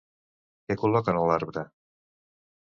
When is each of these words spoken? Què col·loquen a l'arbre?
Què 0.69 0.77
col·loquen 0.83 1.19
a 1.19 1.27
l'arbre? 1.33 1.65